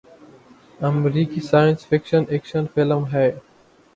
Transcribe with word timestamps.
امریکی 0.79 1.41
science 1.41 1.85
fiction 1.87 2.23
action 2.29 2.63
film 2.75 3.03
ہے 3.13 3.27